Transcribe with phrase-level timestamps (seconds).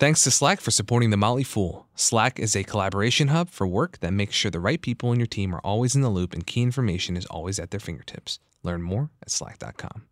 [0.00, 1.86] Thanks to Slack for supporting The Motley Fool.
[1.94, 5.28] Slack is a collaboration hub for work that makes sure the right people in your
[5.28, 8.40] team are always in the loop and key information is always at their fingertips.
[8.64, 10.02] Learn more at slack.com.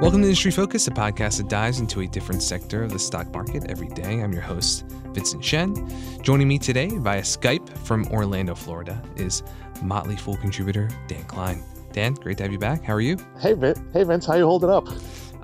[0.00, 3.30] Welcome to Industry Focus, a podcast that dives into a different sector of the stock
[3.34, 4.22] market every day.
[4.22, 5.74] I'm your host, Vincent Shen.
[6.22, 9.42] Joining me today via Skype from Orlando, Florida, is
[9.82, 11.62] Motley Fool contributor Dan Kline.
[11.92, 12.82] Dan, great to have you back.
[12.82, 13.18] How are you?
[13.38, 13.78] Hey, Vince.
[13.92, 14.24] Hey, Vince.
[14.24, 14.88] How you holding up?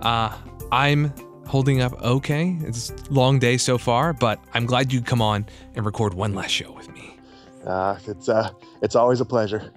[0.00, 0.34] Uh,
[0.72, 1.12] I'm
[1.48, 2.56] holding up okay.
[2.60, 6.34] It's a long day so far, but I'm glad you come on and record one
[6.34, 7.18] last show with me.
[7.66, 8.50] Uh, it's uh,
[8.82, 9.72] it's always a pleasure.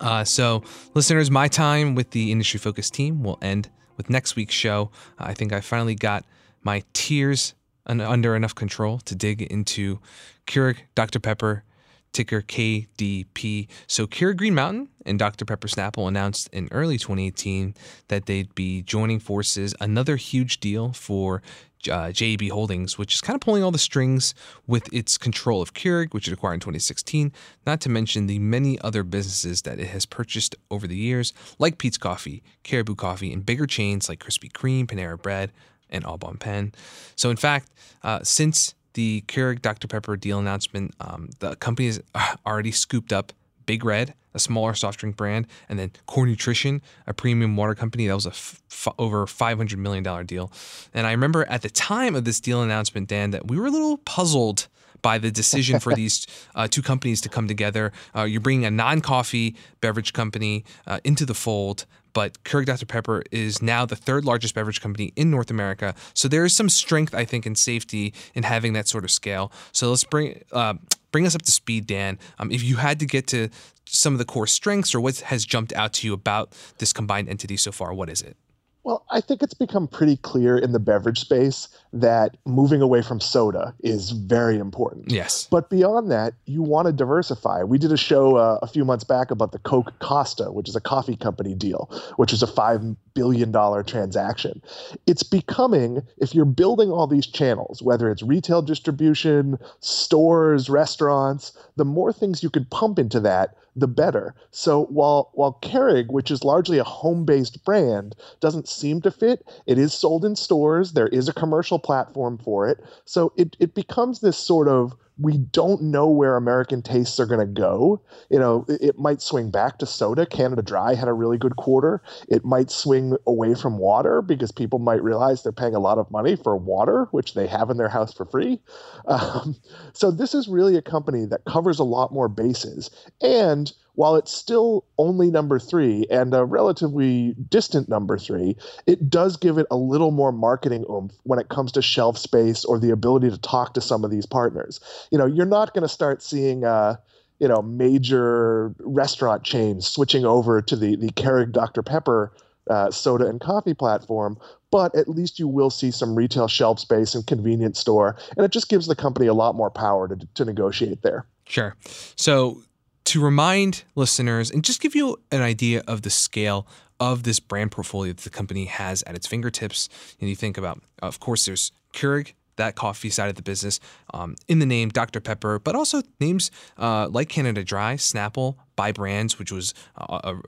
[0.00, 0.62] Uh, so,
[0.94, 4.90] listeners, my time with the industry focused team will end with next week's show.
[5.18, 6.24] I think I finally got
[6.62, 7.54] my tears
[7.86, 10.00] under enough control to dig into
[10.46, 11.18] Keurig, Dr.
[11.18, 11.64] Pepper,
[12.12, 13.68] ticker KDP.
[13.86, 15.44] So Keurig Green Mountain and Dr.
[15.44, 17.74] Pepper Snapple announced in early 2018
[18.08, 19.74] that they'd be joining forces.
[19.80, 21.42] Another huge deal for
[21.90, 22.12] uh,
[22.50, 24.34] Holdings, which is kind of pulling all the strings
[24.66, 27.32] with its control of Keurig, which it acquired in 2016,
[27.66, 31.78] not to mention the many other businesses that it has purchased over the years, like
[31.78, 35.52] Peet's Coffee, Caribou Coffee, and bigger chains like Krispy Kreme, Panera Bread,
[35.88, 36.72] and Au Bon Pain.
[37.16, 37.70] So, in fact,
[38.02, 39.88] uh, since the Keurig Dr.
[39.88, 42.02] Pepper deal announcement, um, the company has
[42.46, 43.32] already scooped up
[43.66, 48.06] Big Red, a smaller soft drink brand, and then Core Nutrition, a premium water company.
[48.06, 50.50] That was a f- over $500 million deal.
[50.92, 53.70] And I remember at the time of this deal announcement, Dan, that we were a
[53.70, 54.66] little puzzled
[55.02, 57.92] by the decision for these uh, two companies to come together.
[58.14, 62.86] Uh, you're bringing a non coffee beverage company uh, into the fold but Keurig Dr.
[62.86, 65.94] Pepper is now the third largest beverage company in North America.
[66.14, 69.52] So there is some strength, I think, in safety in having that sort of scale.
[69.72, 70.74] So let's bring uh,
[71.12, 72.18] bring us up to speed, Dan.
[72.38, 73.48] Um, if you had to get to
[73.84, 77.28] some of the core strengths or what has jumped out to you about this combined
[77.28, 78.36] entity so far, what is it?
[78.82, 83.20] Well, I think it's become pretty clear in the beverage space that moving away from
[83.20, 85.10] soda is very important.
[85.10, 85.46] Yes.
[85.50, 87.62] But beyond that, you want to diversify.
[87.62, 90.76] We did a show uh, a few months back about the Coke Costa, which is
[90.76, 93.52] a coffee company deal, which is a $5 billion
[93.84, 94.62] transaction.
[95.06, 101.84] It's becoming, if you're building all these channels, whether it's retail distribution, stores, restaurants, the
[101.84, 104.34] more things you could pump into that, the better.
[104.50, 109.78] So while while Keurig, which is largely a home-based brand, doesn't seem to fit, it
[109.78, 110.92] is sold in stores.
[110.92, 112.78] There is a commercial platform for it.
[113.04, 117.40] So it it becomes this sort of we don't know where American tastes are going
[117.40, 118.00] to go.
[118.30, 120.24] You know, it, it, might swing back to soda.
[120.24, 122.02] Canada Dry had a really good quarter.
[122.28, 126.10] It might swing away from water because people might realize they're paying a lot of
[126.10, 128.60] money for water, which they have in their house for free.
[129.06, 129.56] Um,
[129.92, 132.90] so this is really a company that covers a lot more bases.
[133.20, 138.56] And while it's still only number three and a relatively distant number three,
[138.86, 142.64] it does give it a little more marketing oomph when it comes to shelf space
[142.64, 144.80] or the ability to talk to some of these partners.
[145.10, 146.64] You know, you're not going to start seeing.
[146.64, 146.96] Uh,
[147.40, 152.34] you know, major restaurant chains switching over to the the Keurig Dr Pepper
[152.68, 154.36] uh, soda and coffee platform,
[154.70, 158.50] but at least you will see some retail shelf space and convenience store, and it
[158.50, 161.24] just gives the company a lot more power to to negotiate there.
[161.46, 161.74] Sure.
[162.16, 162.62] So
[163.04, 166.66] to remind listeners and just give you an idea of the scale
[166.98, 169.88] of this brand portfolio that the company has at its fingertips.
[170.20, 173.80] And you think about, of course, there's Keurig, that coffee side of the business,
[174.12, 175.20] um, in the name Dr.
[175.20, 180.42] Pepper, but also names uh, like Canada Dry, Snapple, Bai Brands, which was a, a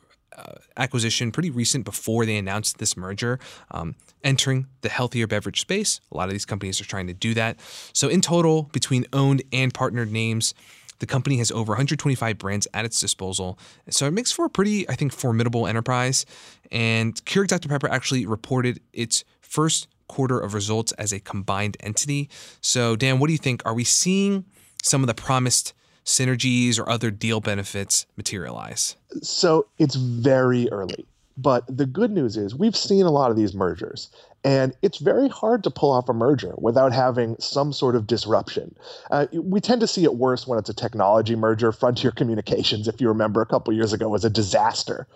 [0.76, 3.38] acquisition pretty recent before they announced this merger,
[3.70, 6.00] um, entering the healthier beverage space.
[6.10, 7.58] A lot of these companies are trying to do that.
[7.92, 10.54] So, in total, between owned and partnered names,
[11.02, 13.58] the company has over 125 brands at its disposal.
[13.90, 16.24] So it makes for a pretty, I think, formidable enterprise.
[16.70, 17.68] And Keurig Dr.
[17.68, 22.30] Pepper actually reported its first quarter of results as a combined entity.
[22.60, 23.62] So, Dan, what do you think?
[23.66, 24.44] Are we seeing
[24.84, 25.74] some of the promised
[26.04, 28.94] synergies or other deal benefits materialize?
[29.22, 31.04] So it's very early.
[31.42, 34.10] But the good news is we've seen a lot of these mergers.
[34.44, 38.74] And it's very hard to pull off a merger without having some sort of disruption.
[39.10, 41.72] Uh, we tend to see it worse when it's a technology merger.
[41.72, 45.06] Frontier Communications, if you remember a couple years ago, was a disaster.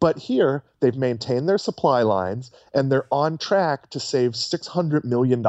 [0.00, 5.44] But here, they've maintained their supply lines and they're on track to save $600 million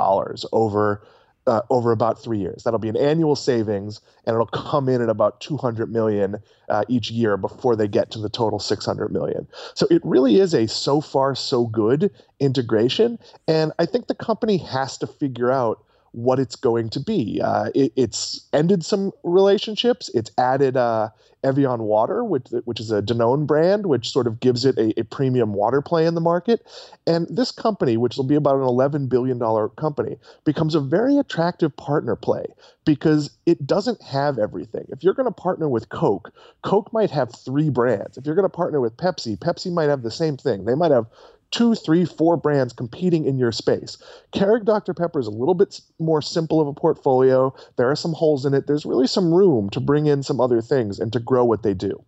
[0.52, 1.02] over
[1.48, 2.64] uh, over about three years.
[2.64, 6.38] That'll be an annual savings, and it'll come in at about 200 million
[6.70, 9.48] uh, each year before they get to the total 600 million.
[9.74, 13.18] So it really is a so far so good integration,
[13.48, 15.84] and I think the company has to figure out
[16.18, 17.40] what it's going to be.
[17.44, 20.10] Uh, it, it's ended some relationships.
[20.16, 21.10] It's added uh,
[21.44, 25.04] Evian Water, which which is a Danone brand, which sort of gives it a, a,
[25.04, 26.66] premium water play in the market.
[27.06, 31.18] And this company, which will be about an eleven billion dollar company, becomes a very
[31.20, 32.48] attractive partner play
[32.84, 34.86] because it doesn't have everything.
[34.90, 36.34] If you're going to partner with Coke,
[36.64, 38.18] Coke might have three brands.
[38.18, 40.66] If you're going to partner with Pepsi, Pepsi might have the same thing.
[40.66, 41.06] They might have
[41.52, 43.98] two, three, four brands competing in your space.
[44.34, 44.94] Keurig Dr.
[44.94, 47.56] Pepper is a little bit more simple of a portfolio.
[47.78, 48.68] There are some holes in it.
[48.68, 51.74] There's really some room to bring in some other things and to grow what they
[51.74, 52.04] do.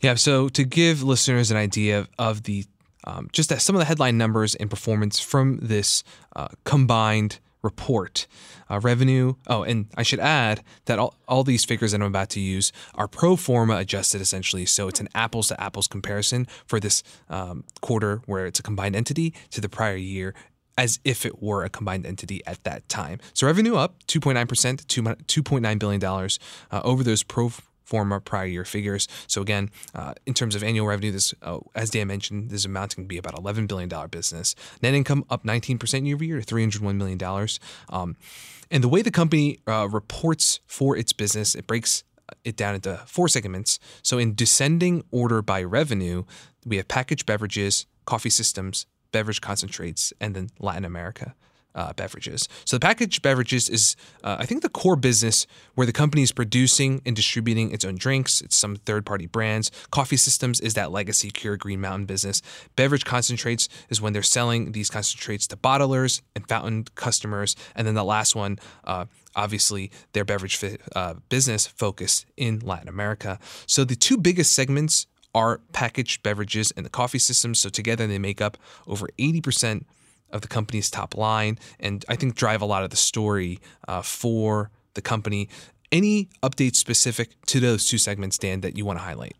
[0.00, 0.14] Yeah.
[0.14, 2.64] So to give listeners an idea of the
[3.04, 6.04] um, just some of the headline numbers and performance from this
[6.36, 7.38] uh, combined
[7.68, 8.26] report.
[8.70, 9.34] Uh, revenue.
[9.46, 12.70] Oh, and I should add that all, all these figures that I'm about to use
[12.94, 14.66] are pro forma adjusted essentially.
[14.66, 18.94] So it's an apples to apples comparison for this um, quarter where it's a combined
[18.94, 20.34] entity to the prior year
[20.76, 23.18] as if it were a combined entity at that time.
[23.34, 27.50] So revenue up 2.9% to $2.9 billion uh, over those pro
[27.88, 29.08] forma prior year figures.
[29.26, 32.66] So again, uh, in terms of annual revenue, this, uh, as Dan mentioned, this is
[32.66, 34.54] amounting to be about $11 billion business.
[34.82, 37.48] Net income up 19% year over year to $301 million.
[37.88, 38.16] Um,
[38.70, 42.04] and the way the company uh, reports for its business, it breaks
[42.44, 43.78] it down into four segments.
[44.02, 46.24] So in descending order by revenue,
[46.66, 51.34] we have packaged beverages, coffee systems, beverage concentrates, and then Latin America
[51.74, 52.48] uh, beverages.
[52.64, 56.32] So the packaged beverages is, uh, I think, the core business where the company is
[56.32, 58.40] producing and distributing its own drinks.
[58.40, 59.70] It's some third-party brands.
[59.90, 62.42] Coffee systems is that legacy Keurig Green Mountain business.
[62.76, 67.54] Beverage concentrates is when they're selling these concentrates to bottlers and fountain customers.
[67.74, 69.06] And then the last one, uh,
[69.36, 70.58] obviously, their beverage
[70.94, 73.38] uh, business focused in Latin America.
[73.66, 77.60] So the two biggest segments are packaged beverages and the coffee systems.
[77.60, 78.56] So together they make up
[78.86, 79.84] over 80%
[80.30, 84.02] of the company's top line and I think drive a lot of the story uh,
[84.02, 85.48] for the company.
[85.90, 89.34] Any updates specific to those two segments, Dan, that you want to highlight?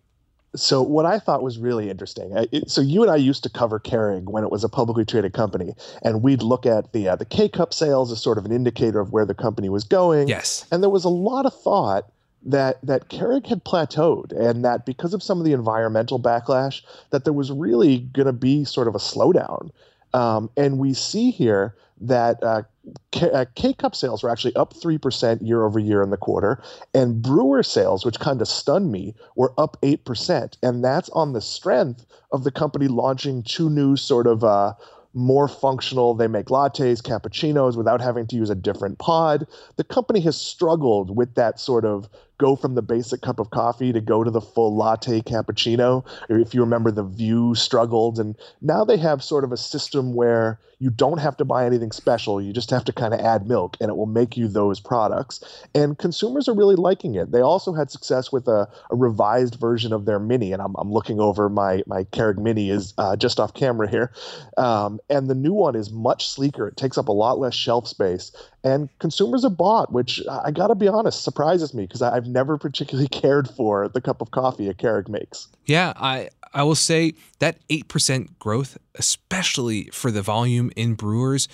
[0.56, 2.32] So what I thought was really interesting.
[2.50, 5.34] It, so you and I used to cover Keurig when it was a publicly traded
[5.34, 8.52] company, and we'd look at the uh, the K cup sales as sort of an
[8.52, 10.26] indicator of where the company was going.
[10.26, 10.66] Yes.
[10.72, 12.10] And there was a lot of thought
[12.44, 17.24] that that Keurig had plateaued, and that because of some of the environmental backlash, that
[17.24, 19.70] there was really going to be sort of a slowdown.
[20.14, 22.62] Um, and we see here that uh,
[23.10, 26.62] K, uh, K cup sales were actually up 3% year over year in the quarter,
[26.94, 30.56] and brewer sales, which kind of stunned me, were up 8%.
[30.62, 34.74] And that's on the strength of the company launching two new sort of uh,
[35.14, 36.14] more functional.
[36.14, 39.46] They make lattes, cappuccinos without having to use a different pod.
[39.76, 42.08] The company has struggled with that sort of
[42.38, 46.04] go from the basic cup of coffee to go to the full latte cappuccino.
[46.28, 50.58] If you remember, the Vue struggled, and now they have sort of a system where
[50.80, 52.40] you don't have to buy anything special.
[52.40, 55.66] You just have to kind of add milk, and it will make you those products.
[55.74, 57.32] And consumers are really liking it.
[57.32, 60.92] They also had success with a, a revised version of their Mini, and I'm, I'm
[60.92, 64.12] looking over my my Keurig Mini is uh, just off camera here,
[64.56, 66.68] um, and the new one is much sleeker.
[66.68, 68.30] It takes up a lot less shelf space,
[68.64, 72.58] and consumers have bought, which I got to be honest surprises me because I've never
[72.58, 75.48] particularly cared for the cup of coffee a Keurig makes.
[75.66, 81.48] Yeah, I I will say that eight percent growth, especially for the volume in brewers,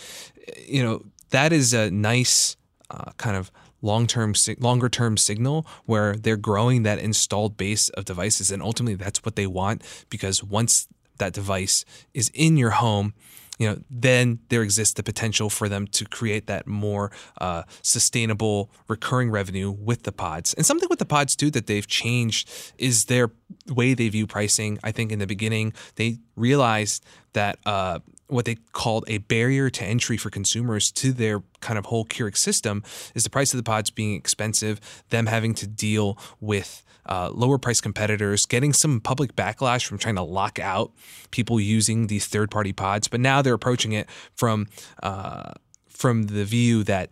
[0.67, 2.57] you know that is a nice
[2.91, 3.51] uh, kind of
[3.83, 9.23] long-term longer term signal where they're growing that installed base of devices and ultimately that's
[9.27, 11.85] what they want because once that device
[12.15, 13.13] is in your home
[13.59, 18.71] you know, then there exists the potential for them to create that more uh, sustainable
[18.89, 20.55] recurring revenue with the pods.
[20.55, 23.31] And something with the pods too that they've changed is their
[23.69, 24.79] way they view pricing.
[24.83, 29.85] I think in the beginning they realized that uh, what they called a barrier to
[29.85, 32.83] entry for consumers to their kind of whole Keurig system
[33.15, 37.59] is the price of the pods being expensive, them having to deal with uh, lower
[37.59, 40.93] price competitors, getting some public backlash from trying to lock out
[41.31, 43.09] people using these third party pods.
[43.09, 44.69] But now they're approaching it from
[45.03, 45.53] uh,
[45.89, 47.11] from the view that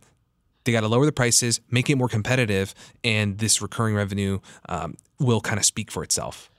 [0.64, 4.38] they got to lower the prices, make it more competitive, and this recurring revenue
[4.68, 6.51] um, will kind of speak for itself.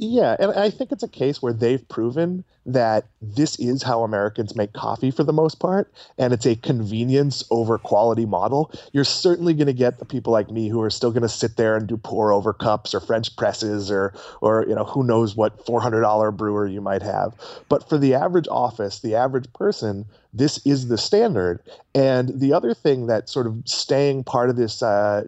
[0.00, 4.54] Yeah, and I think it's a case where they've proven that this is how Americans
[4.54, 8.70] make coffee for the most part, and it's a convenience over quality model.
[8.92, 11.56] You're certainly going to get the people like me who are still going to sit
[11.56, 15.34] there and do pour over cups or French presses or or you know who knows
[15.34, 17.34] what $400 brewer you might have.
[17.68, 21.60] But for the average office, the average person, this is the standard.
[21.94, 25.24] And the other thing that sort of staying part of this uh,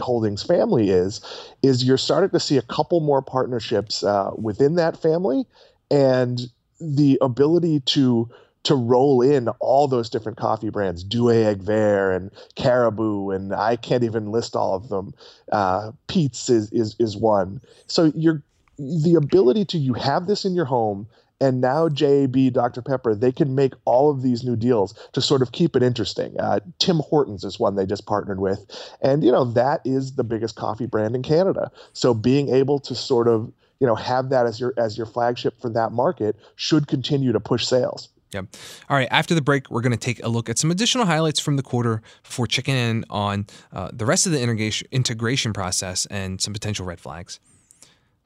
[0.00, 1.20] Holdings family is,
[1.62, 5.46] is you're starting to see a couple more partnerships uh, within that family,
[5.90, 6.40] and
[6.80, 8.28] the ability to
[8.64, 14.02] to roll in all those different coffee brands, Douai Vert and Caribou, and I can't
[14.02, 15.14] even list all of them.
[15.52, 17.60] Uh, Peet's is, is is one.
[17.86, 18.42] So you're
[18.78, 21.06] the ability to you have this in your home
[21.40, 22.82] and now JAB, Dr.
[22.82, 26.38] Pepper, they can make all of these new deals to sort of keep it interesting.
[26.38, 28.64] Uh, Tim Hortons is one they just partnered with,
[29.02, 31.70] and you know that is the biggest coffee brand in Canada.
[31.92, 35.60] So being able to sort of you know have that as your as your flagship
[35.60, 38.08] for that market should continue to push sales.
[38.32, 38.46] Yep.
[38.90, 39.08] All right.
[39.10, 41.62] After the break, we're going to take a look at some additional highlights from the
[41.62, 46.52] quarter before checking in on uh, the rest of the integration integration process and some
[46.52, 47.40] potential red flags.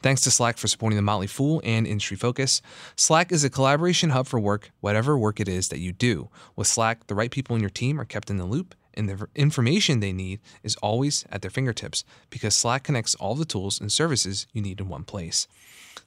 [0.02, 2.62] Thanks to Slack for supporting the Motley Fool and Industry Focus.
[2.96, 6.30] Slack is a collaboration hub for work, whatever work it is that you do.
[6.56, 9.28] With Slack, the right people in your team are kept in the loop and the
[9.34, 13.92] information they need is always at their fingertips because Slack connects all the tools and
[13.92, 15.46] services you need in one place.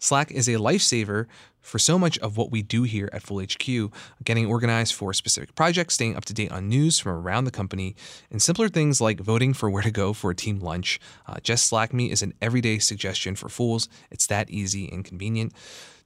[0.04, 1.28] Slack is a lifesaver
[1.62, 3.90] for so much of what we do here at Fool HQ,
[4.26, 7.96] getting organized for specific projects, staying up to date on news from around the company,
[8.30, 11.00] and simpler things like voting for where to go for a team lunch.
[11.26, 13.88] Uh, Just Slack Me is an everyday suggestion for fools.
[14.12, 15.54] It's that easy and convenient.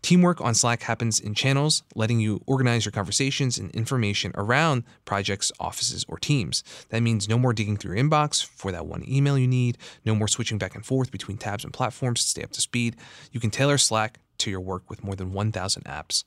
[0.01, 5.51] Teamwork on Slack happens in channels, letting you organize your conversations and information around projects,
[5.60, 6.63] offices, or teams.
[6.89, 10.16] That means no more digging through your inbox for that one email you need, no
[10.16, 12.96] more switching back and forth between tabs and platforms to stay up to speed.
[13.32, 16.24] You can tailor Slack to your work with more than 1,000 apps.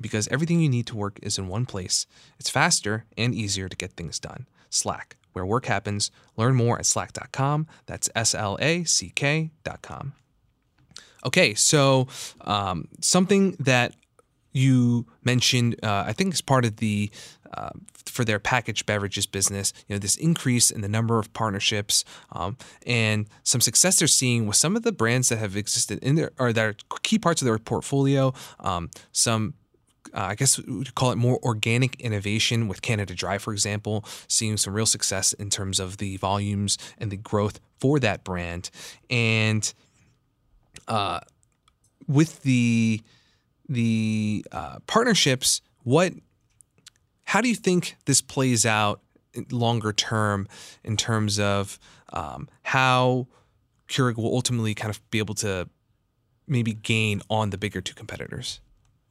[0.00, 2.06] Because everything you need to work is in one place,
[2.38, 4.46] it's faster and easier to get things done.
[4.68, 6.10] Slack, where work happens.
[6.36, 7.66] Learn more at slack.com.
[7.86, 10.14] That's S L A C K.com.
[11.24, 12.06] Okay, so
[12.42, 13.94] um, something that
[14.52, 17.10] you mentioned, uh, I think, is part of the
[17.52, 17.70] uh,
[18.06, 19.72] for their packaged beverages business.
[19.88, 24.46] You know, this increase in the number of partnerships um, and some success they're seeing
[24.46, 27.42] with some of the brands that have existed in there or that are key parts
[27.42, 28.32] of their portfolio.
[28.60, 29.54] Um, some
[30.12, 34.56] uh, I guess we call it more organic innovation with Canada Dry, for example, seeing
[34.56, 38.70] some real success in terms of the volumes and the growth for that brand.
[39.10, 39.72] And
[40.88, 41.20] uh,
[42.06, 43.00] with the
[43.68, 46.12] the uh, partnerships, what
[47.24, 49.00] how do you think this plays out
[49.50, 50.46] longer term
[50.82, 51.78] in terms of
[52.12, 53.26] um, how
[53.88, 55.68] Keurig will ultimately kind of be able to
[56.46, 58.60] maybe gain on the bigger two competitors?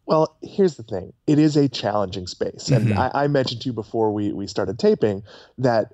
[0.05, 1.13] Well, here's the thing.
[1.27, 2.69] It is a challenging space.
[2.69, 2.99] And mm-hmm.
[2.99, 5.23] I, I, mentioned to you before we, we started taping
[5.57, 5.93] that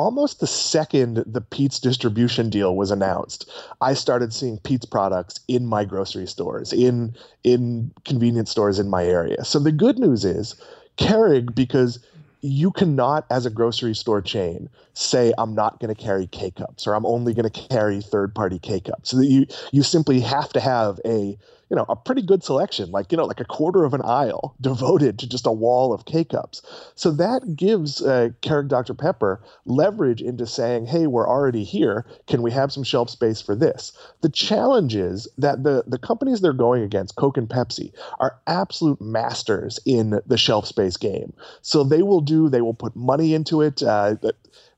[0.00, 5.66] almost the second the Peet's distribution deal was announced, I started seeing Peet's products in
[5.66, 7.14] my grocery stores, in
[7.44, 9.44] in convenience stores in my area.
[9.44, 10.54] So the good news is
[10.96, 11.98] Keurig, because
[12.42, 16.86] you cannot, as a grocery store chain, say I'm not going to carry K cups
[16.86, 19.10] or I'm only going to carry third party K cups.
[19.10, 21.36] So that you you simply have to have a
[21.70, 24.56] you know, a pretty good selection, like, you know, like a quarter of an aisle
[24.60, 26.62] devoted to just a wall of K cups.
[26.96, 28.92] So that gives uh, Keurig Dr.
[28.92, 32.04] Pepper leverage into saying, hey, we're already here.
[32.26, 33.92] Can we have some shelf space for this?
[34.20, 39.00] The challenge is that the, the companies they're going against, Coke and Pepsi, are absolute
[39.00, 41.32] masters in the shelf space game.
[41.62, 43.82] So they will do, they will put money into it.
[43.82, 44.16] Uh,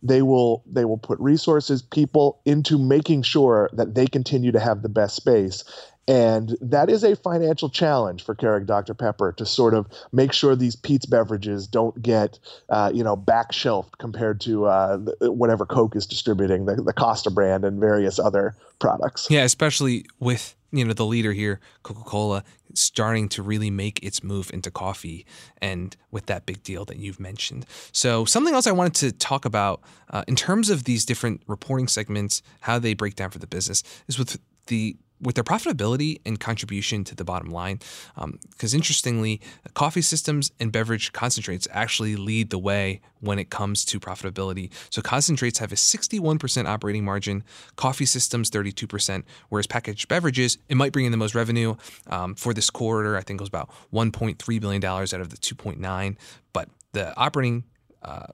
[0.03, 4.83] they will they will put resources people into making sure that they continue to have
[4.83, 5.65] the best space
[6.09, 8.93] and that is a financial challenge for Keurig Dr.
[8.93, 12.39] Pepper to sort of make sure these Peet's beverages don't get,
[12.71, 17.31] uh, you know, back shelved compared to uh, whatever Coke is distributing, the, the Costa
[17.31, 19.29] brand and various other products.
[19.31, 22.43] Yeah, especially with, you know, the leader here, Coca Cola,
[22.75, 25.25] starting to really make its move into coffee
[25.61, 27.65] and with that big deal that you've mentioned.
[27.93, 31.87] So, something else I wanted to talk about uh, in terms of these different reporting
[31.87, 36.39] segments, how they break down for the business, is with the with their profitability and
[36.39, 37.79] contribution to the bottom line.
[38.17, 39.41] Because um, interestingly,
[39.75, 44.71] coffee systems and beverage concentrates actually lead the way when it comes to profitability.
[44.91, 47.45] So concentrates have a 61% operating margin,
[47.77, 51.77] coffee systems 32%, whereas packaged beverages, it might bring in the most revenue.
[52.09, 56.17] Um, for this quarter, I think it was about $1.3 billion out of the 2.9,
[56.53, 57.65] but the operating
[58.03, 58.27] uh,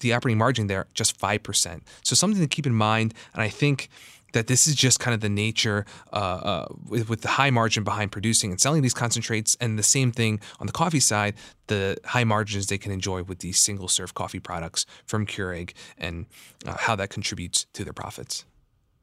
[0.00, 1.80] the operating margin there just 5%.
[2.02, 3.14] So something to keep in mind.
[3.32, 3.88] And I think
[4.32, 7.84] that this is just kind of the nature uh, uh, with, with, the high margin
[7.84, 11.34] behind producing and selling these concentrates, and the same thing on the coffee side,
[11.68, 16.26] the high margins they can enjoy with these single serve coffee products from Keurig and
[16.66, 18.44] uh, how that contributes to their profits.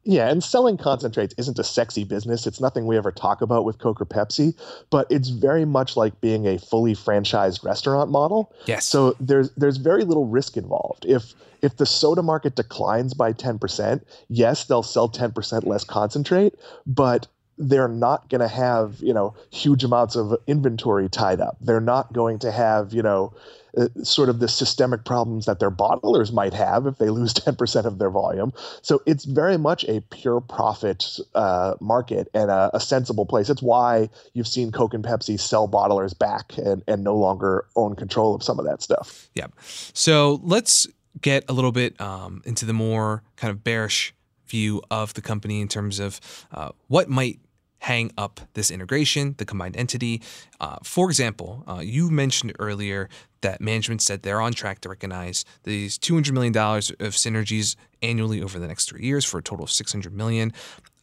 [0.10, 2.48] Yeah, and selling concentrates isn't a sexy business.
[2.48, 4.56] It's nothing we ever talk about with Coke or Pepsi,
[4.90, 8.52] but it's very much like being a fully franchised restaurant model.
[8.66, 8.88] Yes.
[8.88, 11.06] So there's there's very little risk involved.
[11.06, 16.56] If if the soda market declines by 10%, yes, they'll sell 10% less concentrate,
[16.88, 17.28] but
[17.60, 22.14] they're not going to have you know huge amounts of inventory tied up they're not
[22.14, 23.34] going to have you know
[23.78, 27.86] uh, sort of the systemic problems that their bottlers might have if they lose 10%
[27.86, 28.54] of their volume.
[28.82, 33.50] So it's very much a pure profit uh, market and a, a, sensible place.
[33.50, 37.96] It's why you've seen coke and pepsi sell bottlers back and, and no longer own
[37.96, 39.30] control of some of that stuff.
[39.36, 39.48] Yeah
[39.94, 40.88] so let's
[41.22, 44.14] get a little bit um, into the more kind of bearish
[44.48, 46.20] view of the company in terms of
[46.52, 47.40] uh, what might
[47.80, 50.22] hang up this integration, the combined entity.
[50.60, 53.10] Uh, for example, uh, you mentioned earlier
[53.42, 58.60] that management said they're on track to recognize these $200 million of synergies annually over
[58.60, 60.54] the next three years for a total of 600 million.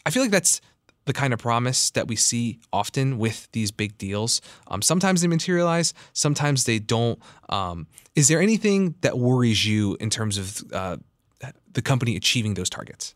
[0.04, 0.61] I feel like that's
[1.06, 4.40] the kind of promise that we see often with these big deals.
[4.66, 7.18] Um, sometimes they materialize, sometimes they don't.
[7.49, 10.97] Um, is there anything that worries you in terms of uh,
[11.73, 13.14] the company achieving those targets?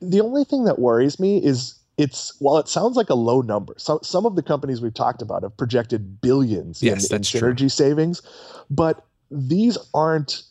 [0.00, 3.74] The only thing that worries me is it's while it sounds like a low number,
[3.76, 7.58] some some of the companies we've talked about have projected billions yes, in, in synergy
[7.58, 7.68] true.
[7.68, 8.22] savings,
[8.70, 10.42] but these aren't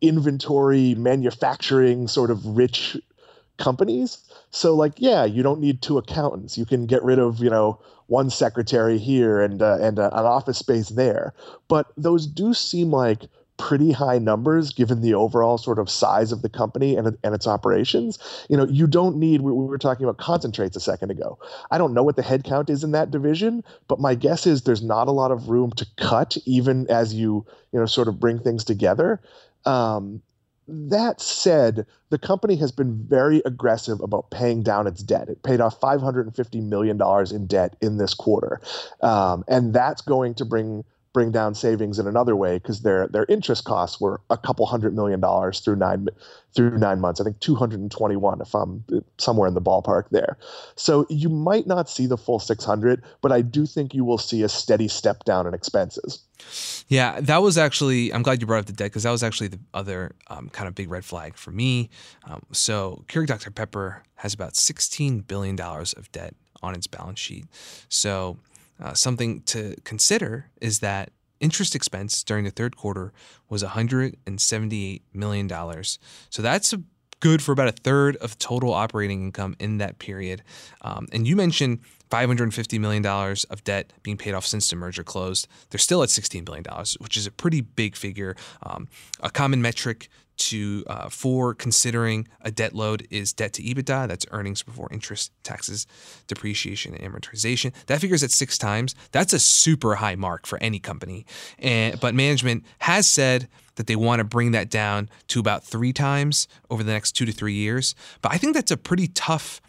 [0.00, 2.96] inventory manufacturing sort of rich
[3.56, 4.18] companies.
[4.50, 6.58] So like, yeah, you don't need two accountants.
[6.58, 10.26] You can get rid of you know one secretary here and uh, and uh, an
[10.26, 11.32] office space there.
[11.68, 13.22] But those do seem like
[13.58, 17.46] pretty high numbers given the overall sort of size of the company and, and its
[17.46, 18.18] operations.
[18.48, 21.38] You know, you don't need, we, we were talking about concentrates a second ago.
[21.70, 24.82] I don't know what the headcount is in that division, but my guess is there's
[24.82, 28.38] not a lot of room to cut even as you, you know, sort of bring
[28.38, 29.20] things together.
[29.64, 30.22] Um,
[30.68, 35.28] that said, the company has been very aggressive about paying down its debt.
[35.28, 38.60] It paid off $550 million in debt in this quarter.
[39.00, 40.84] Um, and that's going to bring
[41.16, 44.94] bring down savings in another way because their their interest costs were a couple hundred
[44.94, 46.06] million dollars through nine
[46.54, 47.22] through nine months.
[47.22, 48.84] I think 221 if I'm
[49.16, 50.36] somewhere in the ballpark there.
[50.74, 54.42] So you might not see the full 600, but I do think you will see
[54.42, 56.22] a steady step down in expenses.
[56.88, 58.12] Yeah, that was actually.
[58.12, 60.68] I'm glad you brought up the debt because that was actually the other um, kind
[60.68, 61.88] of big red flag for me.
[62.24, 67.18] Um, so Keurig Dr Pepper has about 16 billion dollars of debt on its balance
[67.18, 67.46] sheet.
[67.88, 68.36] So
[68.80, 73.12] uh, something to consider is that interest expense during the third quarter
[73.48, 75.82] was $178 million.
[76.30, 76.74] So that's
[77.20, 80.42] good for about a third of total operating income in that period.
[80.82, 85.48] Um, and you mentioned $550 million of debt being paid off since the merger closed.
[85.70, 86.64] They're still at $16 billion,
[86.98, 88.36] which is a pretty big figure.
[88.62, 88.88] Um,
[89.20, 94.08] a common metric to uh, for considering a debt load is debt to EBITDA.
[94.08, 95.86] That's earnings before interest, taxes,
[96.26, 97.72] depreciation, and amortization.
[97.86, 98.94] That figures at six times.
[99.12, 101.26] That's a super high mark for any company.
[101.58, 105.92] And but management has said that they want to bring that down to about three
[105.92, 107.94] times over the next two to three years.
[108.22, 109.60] But I think that's a pretty tough.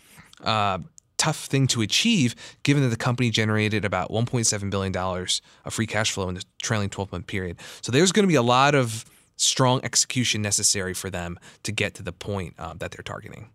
[0.43, 0.79] Uh,
[1.17, 6.11] tough thing to achieve given that the company generated about $1.7 billion of free cash
[6.11, 7.57] flow in the trailing 12 month period.
[7.81, 9.03] So there's going to be a lot of
[9.37, 13.49] strong execution necessary for them to get to the point um, that they're targeting.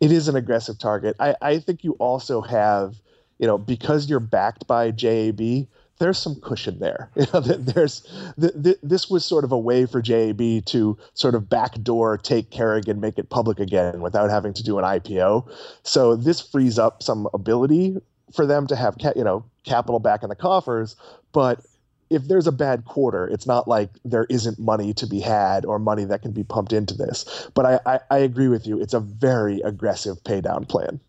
[0.00, 1.16] It is an aggressive target.
[1.18, 2.96] I, I think you also have,
[3.38, 5.66] you know, because you're backed by JAB,
[5.98, 7.10] there's some cushion there.
[7.16, 12.18] You know, there's this was sort of a way for JAB to sort of backdoor
[12.18, 15.48] take Keurig and make it public again without having to do an IPO.
[15.82, 17.96] So this frees up some ability
[18.34, 20.96] for them to have, you know, capital back in the coffers,
[21.32, 21.64] but
[22.10, 25.78] if there's a bad quarter, it's not like there isn't money to be had or
[25.78, 27.48] money that can be pumped into this.
[27.54, 28.80] But I, I, I agree with you.
[28.80, 31.00] It's a very aggressive pay down plan.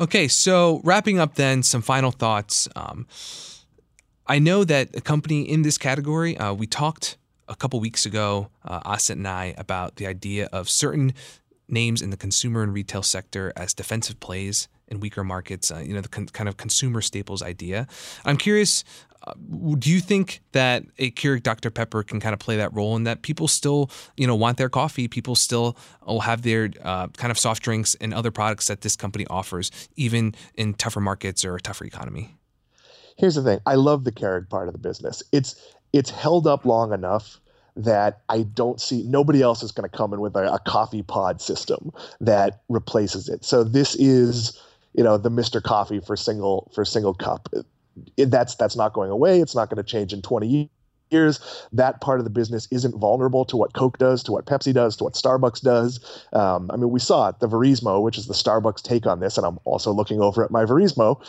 [0.00, 2.68] Okay, so wrapping up then, some final thoughts.
[2.76, 3.06] Um,
[4.26, 7.16] I know that a company in this category, uh, we talked
[7.48, 11.12] a couple weeks ago, uh, and I, about the idea of certain
[11.68, 15.94] names in the consumer and retail sector as defensive plays in weaker markets, uh, you
[15.94, 17.86] know, the con- kind of consumer staples idea.
[18.24, 18.84] I'm curious
[19.78, 23.04] do you think that a Keurig Dr Pepper can kind of play that role in
[23.04, 27.30] that people still, you know, want their coffee, people still will have their uh, kind
[27.30, 31.56] of soft drinks and other products that this company offers, even in tougher markets or
[31.56, 32.36] a tougher economy?
[33.16, 35.22] Here's the thing: I love the Keurig part of the business.
[35.32, 37.40] It's it's held up long enough
[37.76, 41.02] that I don't see nobody else is going to come in with a, a coffee
[41.02, 43.44] pod system that replaces it.
[43.44, 44.60] So this is
[44.94, 45.62] you know the Mr.
[45.62, 47.48] Coffee for single for single cup
[48.16, 49.40] that's that's not going away.
[49.40, 50.70] It's not going to change in 20
[51.10, 51.68] years.
[51.72, 54.96] That part of the business isn't vulnerable to what Coke does, to what Pepsi does,
[54.96, 56.00] to what Starbucks does.
[56.32, 57.40] Um, I mean, we saw it.
[57.40, 60.50] The Verismo, which is the Starbucks take on this, and I'm also looking over at
[60.50, 61.24] my Verismo.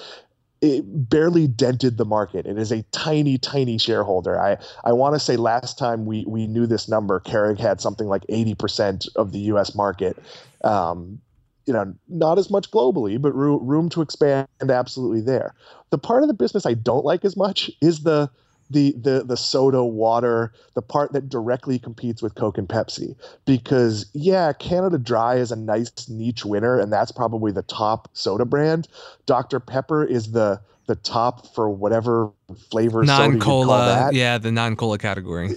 [0.61, 2.45] It barely dented the market.
[2.45, 4.39] It is a tiny, tiny shareholder.
[4.39, 8.07] I, I want to say last time we we knew this number, Keurig had something
[8.07, 9.75] like 80% of the U.S.
[9.75, 10.17] market.
[10.63, 11.19] Um,
[11.65, 15.53] you know, not as much globally, but room, room to expand absolutely there.
[15.89, 18.29] The part of the business I don't like as much is the
[18.71, 23.15] the the the soda water the part that directly competes with coke and pepsi.
[23.45, 28.45] Because yeah canada dry is a nice niche winner and that's probably the top soda
[28.45, 28.87] brand.
[29.27, 32.31] Dr pepper is the the top for whatever
[32.71, 35.51] flavor non-cola yeah the non-cola category.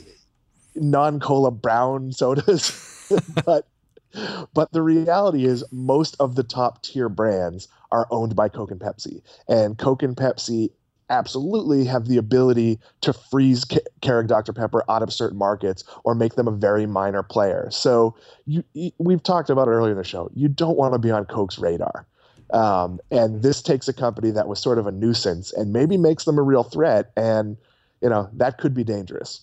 [0.75, 2.85] Non-cola brown sodas.
[3.47, 3.67] But
[4.55, 8.81] but the reality is most of the top tier brands are owned by coke and
[8.81, 10.71] pepsi and coke and pepsi
[11.11, 16.35] absolutely have the ability to freeze Keurig Dr Pepper out of certain markets or make
[16.35, 17.69] them a very minor player.
[17.71, 18.15] So
[18.47, 20.31] you, you we've talked about it earlier in the show.
[20.35, 22.07] You don't want to be on Coke's radar.
[22.53, 26.25] Um, and this takes a company that was sort of a nuisance and maybe makes
[26.25, 27.11] them a real threat.
[27.17, 27.57] And,
[28.01, 29.43] you know, that could be dangerous.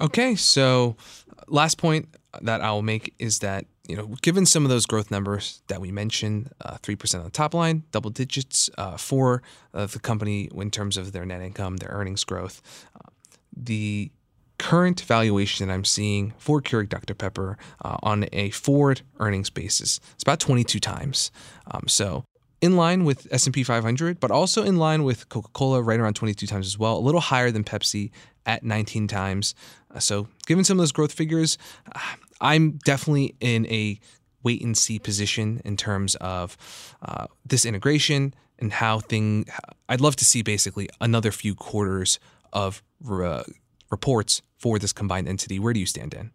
[0.00, 0.34] Okay.
[0.34, 0.96] So,
[1.46, 2.08] last point
[2.40, 5.80] that I will make is that you know, given some of those growth numbers that
[5.80, 9.42] we mentioned, uh, three uh, percent on the top line, double digits uh, for
[9.74, 12.62] uh, the company in terms of their net income, their earnings growth,
[12.96, 13.08] uh,
[13.56, 14.10] the
[14.58, 19.98] current valuation that I'm seeing for Keurig Dr Pepper uh, on a forward earnings basis,
[20.14, 21.32] it's about 22 times.
[21.68, 22.24] Um, so
[22.60, 26.66] in line with S&P 500, but also in line with Coca-Cola, right around 22 times
[26.68, 28.12] as well, a little higher than Pepsi
[28.46, 29.54] at 19 times.
[29.94, 31.58] Uh, so, given some of those growth figures,
[31.94, 31.98] uh,
[32.40, 33.98] I'm definitely in a
[34.42, 36.56] wait and see position in terms of
[37.02, 39.46] uh, this integration and how thing.
[39.88, 42.18] I'd love to see basically another few quarters
[42.52, 43.42] of re- uh,
[43.90, 45.58] reports for this combined entity.
[45.58, 46.32] Where do you stand, Dan?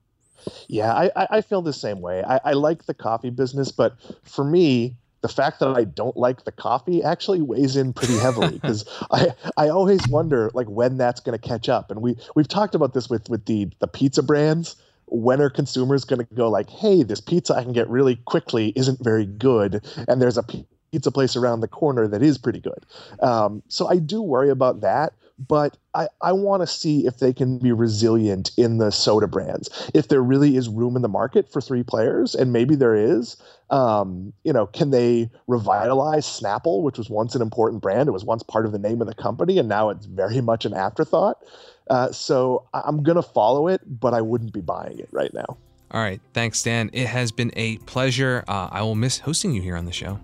[0.67, 2.23] Yeah, I, I feel the same way.
[2.23, 4.95] I, I like the coffee business, but for me,
[5.27, 9.33] the fact that I don't like the coffee actually weighs in pretty heavily because I
[9.57, 11.91] I always wonder like when that's going to catch up.
[11.91, 14.75] And we we've talked about this with with the the pizza brands
[15.09, 18.73] when are consumers going to go like, hey, this pizza I can get really quickly
[18.75, 20.43] isn't very good, and there's a
[20.91, 22.85] pizza place around the corner that is pretty good.
[23.21, 27.33] Um, so I do worry about that, but I, I want to see if they
[27.33, 29.69] can be resilient in the soda brands.
[29.93, 33.37] If there really is room in the market for three players, and maybe there is,
[33.69, 38.09] um, you know, can they revitalize Snapple, which was once an important brand?
[38.09, 40.65] It was once part of the name of the company, and now it's very much
[40.65, 41.43] an afterthought.
[41.89, 45.57] Uh, so I'm going to follow it, but I wouldn't be buying it right now.
[45.91, 46.19] All right.
[46.33, 46.89] Thanks, Dan.
[46.91, 48.43] It has been a pleasure.
[48.47, 50.19] Uh, I will miss hosting you here on the show.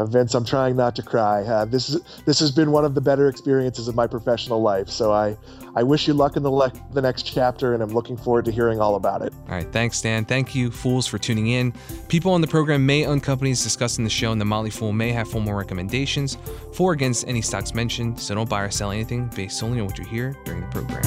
[0.00, 1.42] Uh, Vince, I'm trying not to cry.
[1.42, 4.88] Uh, this is this has been one of the better experiences of my professional life.
[4.88, 5.36] So I,
[5.74, 8.50] I wish you luck in the le- the next chapter, and I'm looking forward to
[8.50, 9.32] hearing all about it.
[9.48, 10.24] All right, thanks, Dan.
[10.24, 11.72] Thank you, fools, for tuning in.
[12.08, 14.92] People on the program may own companies discussed in the show, and the Motley Fool
[14.92, 16.36] may have formal recommendations
[16.72, 18.18] for or against any stocks mentioned.
[18.18, 21.04] So don't buy or sell anything based solely on what you hear during the program.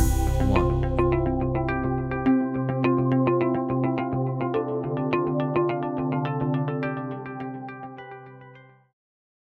[0.49, 1.02] One.